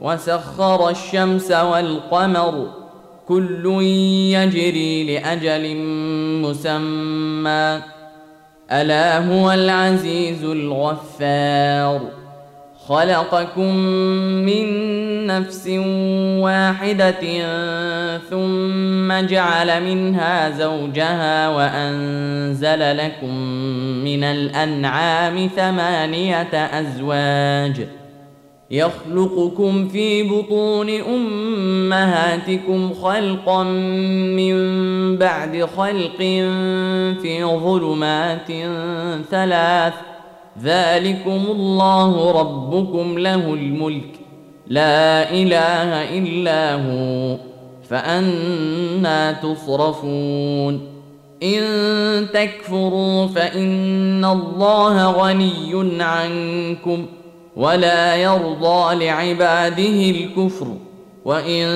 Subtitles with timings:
[0.00, 2.68] وسخر الشمس والقمر
[3.28, 3.82] كل
[4.32, 5.76] يجري لأجل
[6.42, 7.80] مسمى.
[8.72, 12.00] ألا هو العزيز الغفار.
[12.88, 13.74] خلقكم
[14.46, 14.66] من
[15.26, 15.68] نفس
[16.42, 17.20] واحدة
[18.30, 23.34] ثم جعل منها زوجها وأنزل لكم
[24.04, 27.88] من الأنعام ثمانية أزواج.
[28.70, 33.62] يخلقكم في بطون أمهاتكم خلقا
[34.36, 34.56] من
[35.16, 36.18] بعد خلق
[37.22, 38.46] في ظلمات
[39.30, 39.92] ثلاث.
[40.62, 44.14] ذلكم الله ربكم له الملك.
[44.66, 47.36] لا إله إلا هو
[47.90, 50.80] فأنا تصرفون.
[51.42, 51.62] إن
[52.34, 57.06] تكفروا فإن الله غني عنكم.
[57.58, 60.66] ولا يرضى لعباده الكفر
[61.24, 61.66] وإن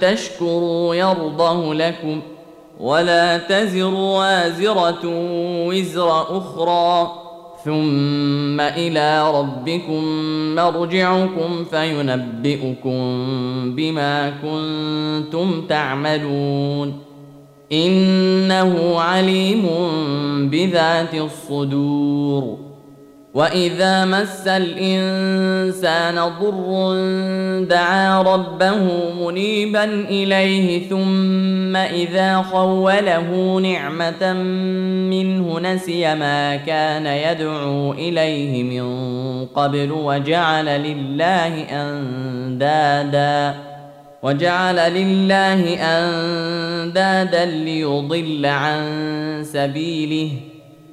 [0.00, 2.20] تشكروا يرضه لكم
[2.80, 5.00] ولا تزر وازرة
[5.68, 7.12] وزر أخرى.
[7.64, 10.04] ثم إلى ربكم
[10.54, 13.00] مرجعكم فينبئكم
[13.76, 16.98] بما كنتم تعملون.
[17.72, 19.66] إنه عليم
[20.50, 22.67] بذات الصدور.
[23.38, 26.94] واذا مس الانسان ضر
[27.64, 28.78] دعا ربه
[29.20, 34.32] منيبا اليه ثم اذا خوله نعمه
[35.10, 38.86] منه نسي ما كان يدعو اليه من
[39.46, 43.54] قبل وجعل لله اندادا
[44.22, 48.80] وجعل لله اندادا ليضل عن
[49.44, 50.30] سبيله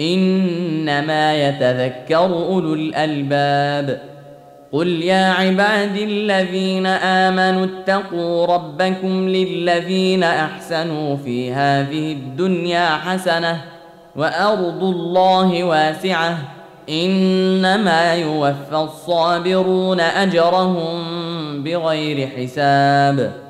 [0.00, 4.00] إنما يتذكر أولو الألباب.
[4.72, 13.60] قل يا عبادي الذين آمنوا اتقوا ربكم للذين أحسنوا في هذه الدنيا حسنة
[14.16, 16.38] وأرض الله واسعة.
[16.90, 21.02] إنما يوفى الصابرون أجرهم
[21.62, 23.49] بغير حساب.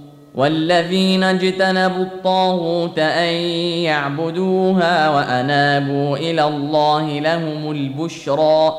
[0.35, 3.33] والذين اجتنبوا الطاغوت أن
[3.83, 8.73] يعبدوها وأنابوا إلى الله لهم البشرى.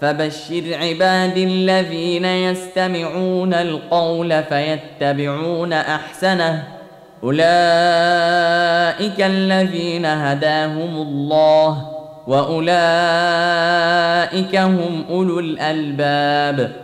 [0.00, 6.62] فبشر عباد الذين يستمعون القول فيتبعون أحسنه.
[7.24, 11.88] أولئك الذين هداهم الله
[12.26, 12.66] وأولئك
[14.56, 16.83] هم أولو الألباب.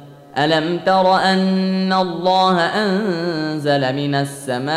[0.37, 4.71] ألم تر أن الله أنزل من السماء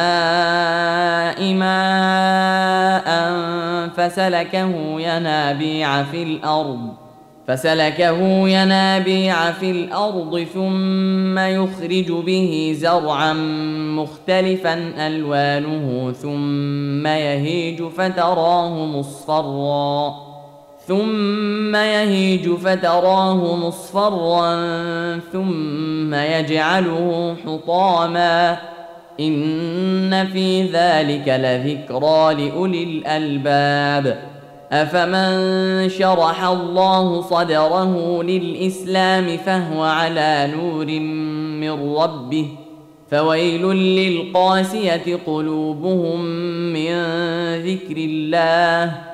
[1.54, 3.34] ماء
[3.96, 7.04] فسلكه ينابيع في الأرض
[7.46, 13.32] فسلكه ينابيع في الأرض ثم يخرج به زرعا
[13.96, 14.74] مختلفا
[15.06, 20.23] ألوانه ثم يهيج فتراه مصفرا.
[20.88, 24.54] ثم يهيج فتراه مصفرا
[25.32, 28.58] ثم يجعله حطاما.
[29.20, 34.18] إن في ذلك لذكرى لأولي الألباب.
[34.72, 40.86] أفمن شرح الله صدره للإسلام فهو على نور
[41.60, 42.46] من ربه.
[43.10, 46.24] فويل للقاسية قلوبهم
[46.72, 46.94] من
[47.58, 49.13] ذكر الله.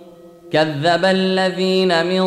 [0.53, 2.23] كذب الذين من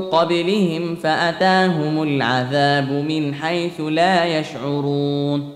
[0.00, 5.50] قبلهم فأتاهم العذاب من حيث لا يشعرون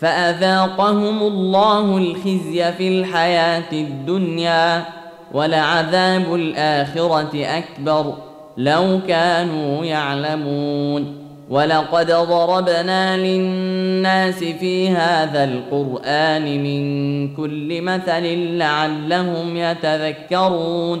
[0.00, 4.84] فأذاقهم الله الخزي في الحياة الدنيا
[5.32, 8.14] ولعذاب الآخرة أكبر
[8.56, 11.16] لو كانوا يعلمون
[11.50, 18.22] ولقد ضربنا للناس في هذا القرآن من كل مثل
[18.58, 21.00] لعلهم يتذكرون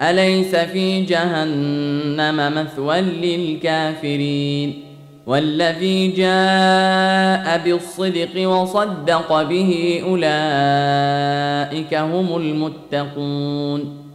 [0.00, 4.84] أليس في جهنم مثوى للكافرين؟
[5.26, 14.08] والذي جاء بالصدق وصدق به أولئك هم المتقون.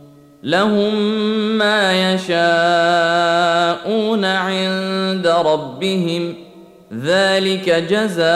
[0.44, 0.94] لهم
[1.58, 2.36] ما يشاءون
[4.26, 6.34] عند ربهم
[6.94, 8.30] ذلك جزاء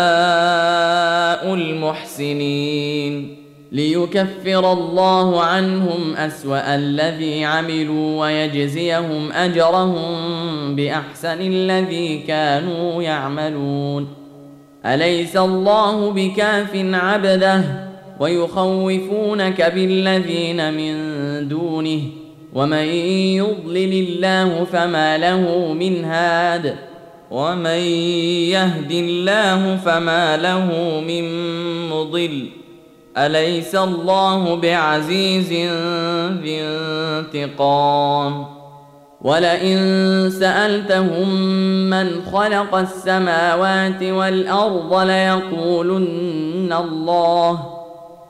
[1.53, 3.36] المحسنين.
[3.71, 14.07] ليكفر الله عنهم أسوأ الذي عملوا ويجزيهم أجرهم بأحسن الذي كانوا يعملون.
[14.85, 17.63] أليس الله بكاف عبده
[18.19, 20.93] ويخوفونك بالذين من
[21.47, 22.01] دونه؟
[22.53, 22.85] ومن
[23.37, 26.75] يضلل الله فما له من هاد؟
[27.31, 27.79] ومن
[28.49, 31.23] يهد الله فما له من
[31.89, 32.47] مضل؟
[33.17, 35.49] أليس الله بعزيز
[36.41, 38.45] ذي انتقام؟
[39.21, 39.77] ولئن
[40.39, 41.29] سألتهم
[41.89, 47.76] من خلق السماوات والأرض ليقولن الله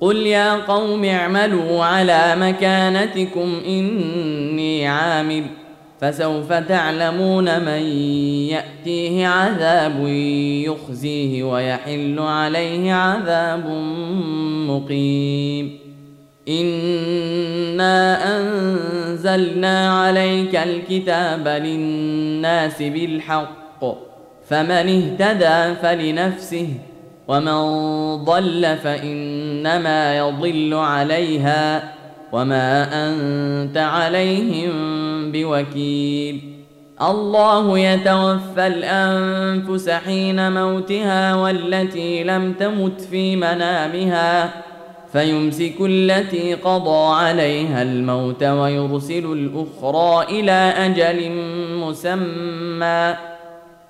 [0.00, 5.44] قل يا قوم اعملوا على مكانتكم اني عامل
[6.00, 7.82] فسوف تعلمون من
[8.50, 10.06] ياتيه عذاب
[10.66, 13.66] يخزيه ويحل عليه عذاب
[14.68, 15.78] مقيم
[16.48, 23.84] انا انزلنا عليك الكتاب للناس بالحق
[24.48, 26.68] فمن اهتدى فلنفسه
[27.30, 31.92] ومن ضل فإنما يضل عليها
[32.32, 34.72] وما أنت عليهم
[35.32, 36.40] بوكيل.
[37.02, 44.50] الله يتوفى الأنفس حين موتها والتي لم تمت في منامها
[45.12, 51.30] فيمسك التي قضى عليها الموت ويرسل الأخرى إلى أجل
[51.76, 53.29] مسمى.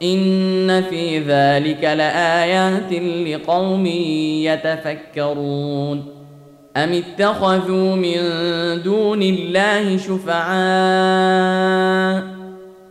[0.03, 2.93] إن في ذلك لآيات
[3.27, 3.87] لقوم
[4.47, 6.05] يتفكرون.
[6.77, 8.17] أم اتخذوا من
[8.83, 10.41] دون الله شفعاء؟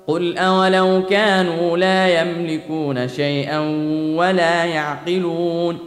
[0.08, 3.60] قل أولو كانوا لا يملكون شيئا
[4.16, 5.78] ولا يعقلون.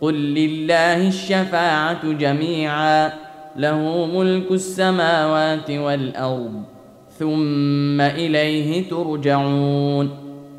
[0.00, 3.12] قل لله الشفاعة جميعا.
[3.56, 6.62] له ملك السماوات والأرض.
[7.18, 10.21] ثم إليه ترجعون.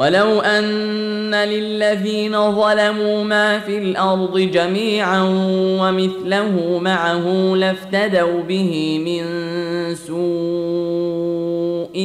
[0.00, 5.22] ولو أن للذين ظلموا ما في الأرض جميعا
[5.80, 9.24] ومثله معه لافتدوا به من
[9.94, 10.20] سوء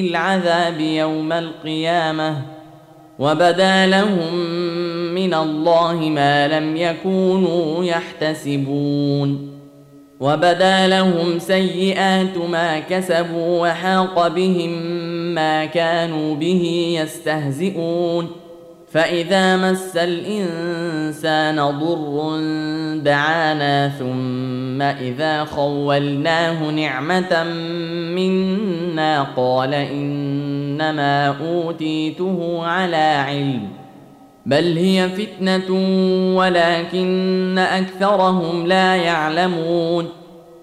[0.09, 2.41] العذاب يوم القيامة
[3.19, 4.35] وبدا لهم
[5.15, 9.55] من الله ما لم يكونوا يحتسبون
[10.19, 18.27] وبدا لهم سيئات ما كسبوا وحاق بهم ما كانوا به يستهزئون.
[18.91, 22.39] فإذا مس الإنسان ضر
[22.99, 27.43] دعانا ثم إذا خولناه نعمة
[28.15, 33.67] منا قال إنما أوتيته على علم.
[34.45, 35.71] بل هي فتنة
[36.37, 40.09] ولكن أكثرهم لا يعلمون.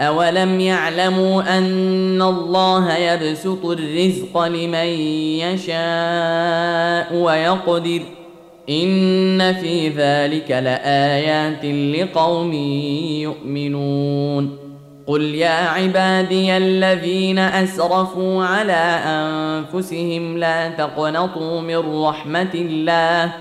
[0.00, 4.86] اولم يعلموا ان الله يبسط الرزق لمن
[5.44, 8.00] يشاء ويقدر
[8.70, 12.52] ان في ذلك لايات لقوم
[13.22, 14.58] يؤمنون.
[15.06, 23.32] قل يا عبادي الذين اسرفوا على انفسهم لا تقنطوا من رحمه الله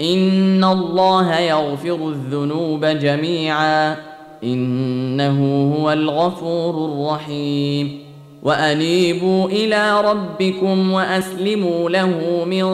[0.00, 4.09] ان الله يغفر الذنوب جميعا
[4.44, 7.98] إنه هو الغفور الرحيم.
[8.42, 12.64] وأنيبوا إلى ربكم وأسلموا له من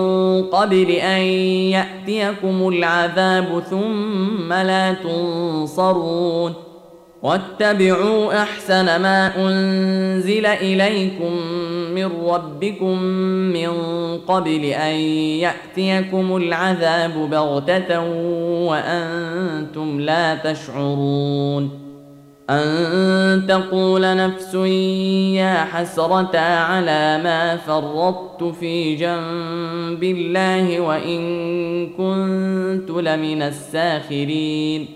[0.43, 1.21] قبل أن
[1.75, 6.53] يأتيكم العذاب ثم لا تنصرون.
[7.23, 11.33] واتبعوا أحسن ما أنزل إليكم
[11.95, 13.03] من ربكم
[13.53, 13.71] من
[14.19, 14.95] قبل أن
[15.41, 18.01] يأتيكم العذاب بغتة
[18.67, 21.87] وأنتم لا تشعرون
[22.51, 24.55] أن تقول نفس
[25.35, 31.21] يا حسرة على ما فرطت في جنب الله وإن
[31.87, 34.96] كنت لمن الساخرين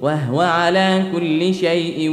[0.00, 2.10] وهو على كل شيء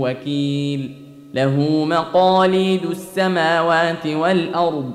[0.00, 0.90] وكيل.
[1.34, 4.90] له مقاليد السماوات والأرض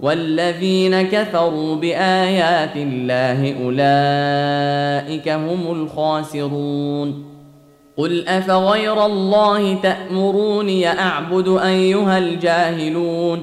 [0.00, 7.36] والذين كفروا بآيات الله أولئك هم الخاسرون.
[7.96, 13.42] قل أفغير الله تأمروني أعبد أيها الجاهلون؟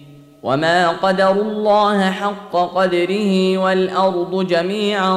[0.43, 5.13] وما قدروا الله حق قدره والارض جميعا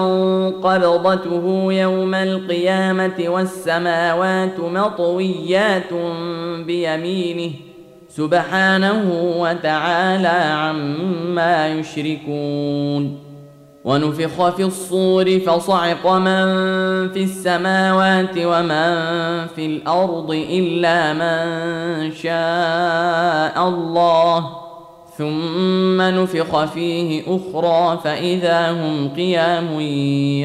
[0.63, 5.93] قبضته يوم القيامه والسماوات مطويات
[6.67, 7.51] بيمينه
[8.09, 9.03] سبحانه
[9.39, 13.19] وتعالى عما يشركون
[13.85, 16.45] ونفخ في الصور فصعق من
[17.09, 18.95] في السماوات ومن
[19.57, 24.64] في الأرض الا من شاء الله
[25.19, 29.81] ثم نفخ فيه أخرى فإذا هم قيام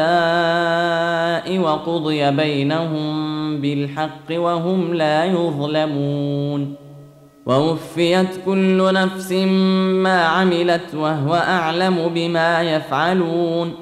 [1.60, 6.79] وقضي بينهم بالحق وهم لا يظلمون
[7.50, 9.32] ووفيت كل نفس
[10.04, 13.74] ما عملت وهو أعلم بما يفعلون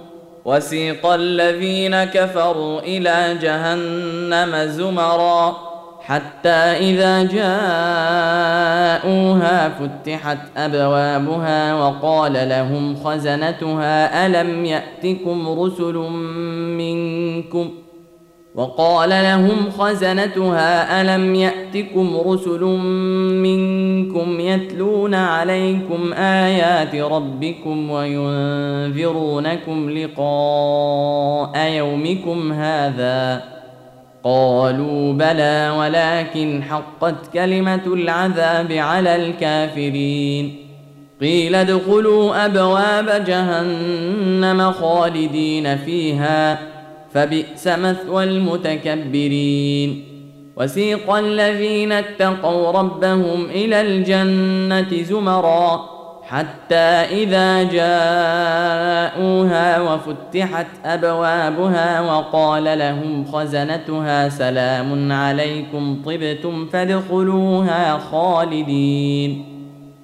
[0.45, 5.57] وسيق الذين كفروا إلى جهنم زمرا
[6.01, 7.23] حتى إذا
[9.03, 15.95] جاءوها فتحت أبوابها وقال لهم خزنتها ألم يأتكم رسل
[16.77, 17.71] منكم
[18.57, 22.63] وقال لهم خزنتها ألم يأتكم رسل
[23.43, 33.43] منكم يتلون عليكم آيات ربكم وينذرونكم لقاء يومكم هذا؟
[34.23, 40.55] قالوا بلى ولكن حقت كلمة العذاب على الكافرين.
[41.21, 46.76] قيل ادخلوا أبواب جهنم خالدين فيها.
[47.17, 50.03] فبئس مثوى المتكبرين.
[50.57, 55.89] وسيق الذين اتقوا ربهم إلى الجنة زمرا
[56.23, 58.61] حتى إذا جاءوها
[59.81, 69.56] وفتحت أبوابها وقال لهم خزنتها سلام عليكم طبتم فادخلوها خالدين.